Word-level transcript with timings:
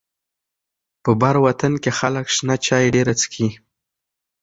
په 1.03 1.11
بر 1.21 1.35
وطن 1.45 1.73
کې 1.83 1.91
خلک 1.99 2.25
شنه 2.35 2.55
چای 2.65 2.85
ډيره 2.95 3.13
څکي. 3.21 3.47